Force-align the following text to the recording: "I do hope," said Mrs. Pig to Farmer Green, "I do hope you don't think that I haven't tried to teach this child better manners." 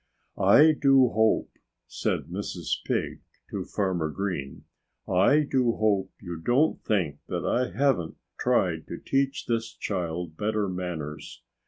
"I 0.39 0.71
do 0.71 1.09
hope," 1.09 1.51
said 1.87 2.21
Mrs. 2.23 2.83
Pig 2.87 3.21
to 3.51 3.63
Farmer 3.65 4.09
Green, 4.09 4.63
"I 5.07 5.41
do 5.41 5.73
hope 5.73 6.09
you 6.19 6.41
don't 6.43 6.81
think 6.83 7.19
that 7.27 7.45
I 7.45 7.69
haven't 7.77 8.17
tried 8.39 8.87
to 8.87 8.97
teach 8.97 9.45
this 9.45 9.71
child 9.71 10.35
better 10.37 10.67
manners." 10.67 11.43